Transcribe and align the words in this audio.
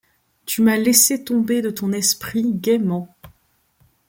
Tu 0.47 0.63
m'as 0.63 0.77
laissé 0.77 1.23
tomber 1.23 1.61
de 1.61 1.69
ton 1.69 1.91
esprit 1.91 2.53
gaîment 2.55 3.07